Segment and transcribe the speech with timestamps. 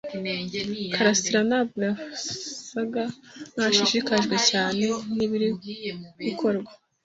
[0.93, 3.03] karasira ntabwo yasaga
[3.53, 4.83] nkaho ashishikajwe cyane
[5.15, 5.47] nibiri
[6.25, 6.71] gukorwa.